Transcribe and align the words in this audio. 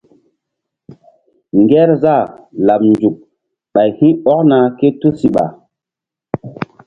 Ŋgerzah 1.61 2.25
laɓ 2.67 2.81
nzuk 2.91 3.15
ɓay 3.73 3.89
hi̧ 3.97 4.19
ɔkna 4.31 4.57
ké 4.77 4.87
tusiɓa. 4.99 5.43